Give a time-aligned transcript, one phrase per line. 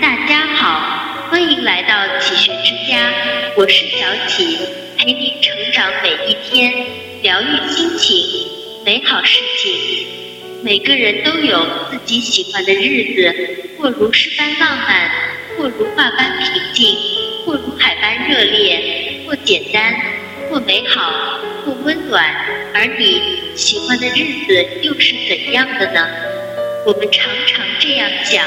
[0.00, 3.12] 大家好，欢迎来到启学之家，
[3.56, 4.58] 我是小启，
[4.98, 6.72] 陪您成长每一天，
[7.22, 8.16] 疗愈心情，
[8.84, 10.06] 美好事情。
[10.64, 15.08] 每个人都有自己喜欢的日子，或如诗般浪漫，
[15.56, 16.96] 或如画般平静，
[17.46, 19.94] 或如海般热烈，或简单，
[20.50, 22.24] 或美好，或温暖。
[22.74, 23.22] 而你
[23.54, 26.08] 喜欢的日子又是怎样的呢？
[26.86, 28.44] 我们常常这样想：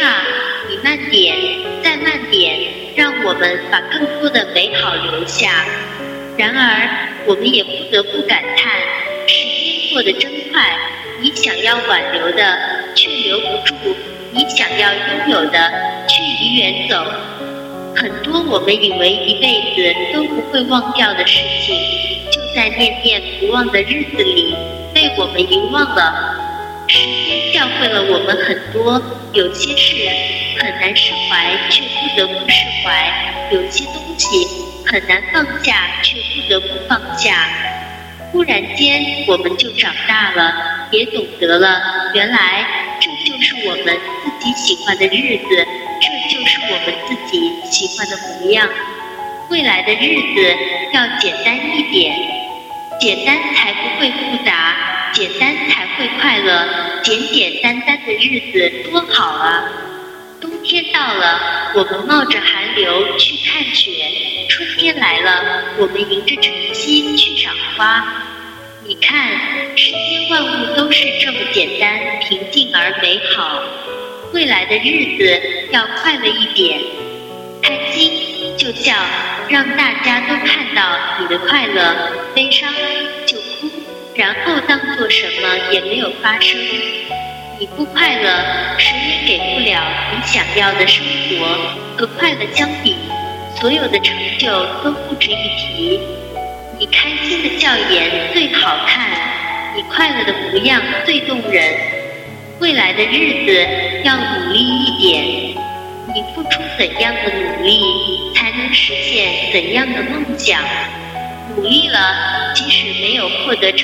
[0.00, 0.26] 啊，
[0.68, 1.36] 你慢点，
[1.82, 2.58] 再慢点，
[2.96, 5.64] 让我们把更多的美好留下。
[6.36, 8.80] 然而，我们也不得不感叹，
[9.26, 10.76] 时间过得真快。
[11.20, 12.58] 你想要挽留的，
[12.94, 13.74] 却留不住；
[14.32, 15.72] 你想要拥有的，
[16.08, 17.04] 却已远走。
[17.96, 21.76] 很多我们以为一辈子都不会忘掉的事情，
[22.32, 24.54] 就在念念不忘的日子里，
[24.92, 26.43] 被我们遗忘了。
[26.94, 29.96] 时间教会了我们很多，有些事
[30.60, 33.10] 很难释怀，却不得不释怀；
[33.50, 34.46] 有些东西
[34.86, 37.48] 很难放下，却不得不放下。
[38.30, 42.64] 忽然间，我们就长大了，也懂得了，原来
[43.00, 45.66] 这就是我们自己喜欢的日子，
[46.00, 48.68] 这就是我们自己喜欢的模样。
[49.50, 50.56] 未来的日子
[50.92, 52.14] 要简单一点，
[53.00, 54.76] 简单才不会复杂。
[55.14, 59.62] 简单才会快乐，简简单单的日子多好啊！
[60.40, 63.92] 冬天到了，我们冒着寒流去看雪；
[64.48, 68.04] 春天来了，我们迎着晨曦去赏花。
[68.84, 69.30] 你看，
[69.76, 73.62] 世间万物都是这么简单、平静而美好。
[74.32, 75.40] 未来的日子
[75.70, 76.80] 要快乐一点，
[77.62, 78.92] 开心就笑，
[79.48, 81.94] 让大家都看到你的快乐；
[82.34, 82.68] 悲伤。
[84.16, 86.56] 然后当做什么也没有发生。
[87.58, 88.44] 你不快乐，
[88.78, 89.82] 谁也给不了
[90.12, 91.58] 你想要的生活。
[91.96, 92.94] 和快乐相比，
[93.60, 94.48] 所有的成就
[94.84, 96.00] 都不值一提。
[96.78, 99.10] 你开心的笑颜最好看，
[99.74, 101.74] 你快乐的模样最动人。
[102.60, 103.66] 未来的日子
[104.04, 105.24] 要努力一点。
[106.14, 107.80] 你付出怎样的努力，
[108.34, 110.60] 才能实现怎样的梦想？
[111.56, 113.83] 努力了，即使没有获得成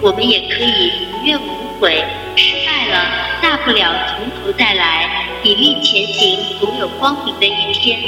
[0.00, 2.04] 我们也可以无怨无悔；
[2.36, 8.00] 失败了，大不了从头再来，砥砺前行，总有光明的一天。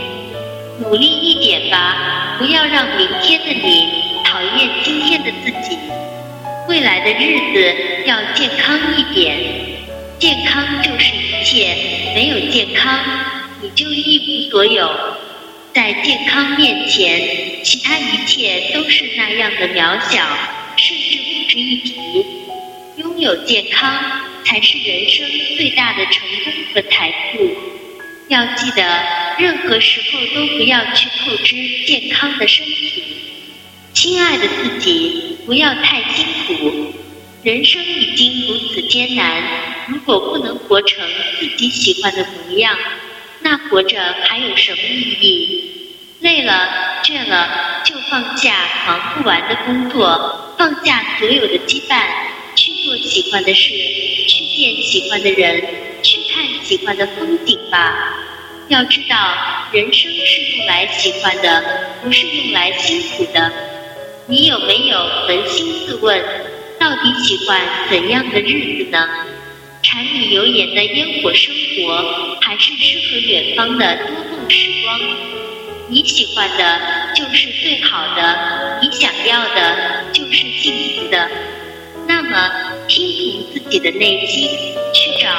[0.78, 3.88] 努力一点吧，不要让明天的你
[4.24, 5.78] 讨厌今天的自己。
[6.68, 9.36] 未来的日子要健康一点，
[10.18, 12.98] 健康就是一切，没有健康，
[13.62, 14.90] 你就一无所有。
[15.72, 20.26] 在健康面前，其他一切都是那样的渺小，
[21.56, 22.26] 甚至不值一提。
[22.96, 24.02] 拥有健康
[24.44, 27.48] 才是人生最大的成功和财富。
[28.28, 29.02] 要记得，
[29.38, 31.56] 任何时候都不要去透支
[31.86, 33.02] 健康的身体。
[33.92, 36.92] 亲爱的自己，不要太辛苦。
[37.42, 39.42] 人生已经如此艰难，
[39.88, 41.06] 如果不能活成
[41.38, 42.76] 自己喜欢的模样。
[43.40, 45.72] 那活着还有什么意义？
[46.20, 52.02] 累了、倦了，就放下忙不完的工作，放下所有的羁绊，
[52.54, 53.70] 去做喜欢的事，
[54.26, 55.62] 去见喜欢的人，
[56.02, 58.22] 去看喜欢的风景吧。
[58.68, 61.62] 要知道，人生是用来喜欢的，
[62.02, 63.52] 不是用来辛苦的。
[64.26, 66.20] 你有没有扪心自问，
[66.80, 69.08] 到底喜欢怎样的日子呢？
[69.82, 75.00] 柴米油盐的烟火生活，还是诗和远方的多梦时光？
[75.88, 76.80] 你喜欢的
[77.14, 80.04] 就是最好的，你想要的
[80.36, 81.30] 是幸福的。
[82.06, 82.50] 那么，
[82.86, 84.50] 听从自己的内心，
[84.92, 85.30] 去找、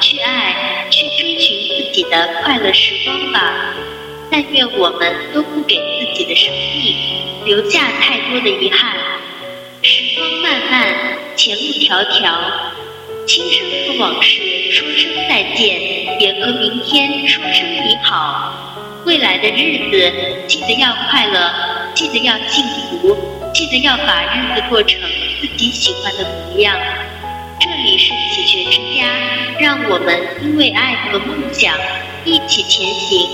[0.00, 3.74] 去爱、去追寻自己的快乐时光吧。
[4.30, 6.94] 但愿我们都不给自己的生命
[7.44, 8.96] 留下太多的遗憾。
[9.82, 10.94] 时光漫漫，
[11.36, 12.32] 前路迢迢。
[13.26, 19.02] 轻声和往事说声再见，也和明天说声你好。
[19.04, 20.12] 未来的日子，
[20.46, 21.52] 记得要快乐，
[21.96, 22.62] 记得要幸
[23.00, 23.16] 福，
[23.54, 25.00] 记得要把日子过成
[25.40, 26.78] 自己喜欢的模样。
[27.58, 29.06] 这里是启学之家，
[29.58, 31.74] 让我们因为爱和梦想
[32.26, 33.26] 一起前行。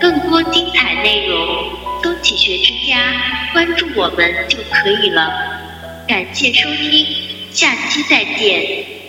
[0.00, 1.36] 更多精彩内容，
[2.02, 2.96] 搜“启学之家”，
[3.52, 5.30] 关注我们就可以了。
[6.08, 7.06] 感谢收听，
[7.52, 9.03] 下期再见。